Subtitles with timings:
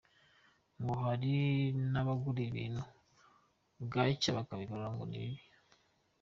[0.79, 1.33] Ngo hari
[1.91, 2.81] n’abagura ibintu
[3.83, 5.43] bwacya bakabigarura ngo ni bibi.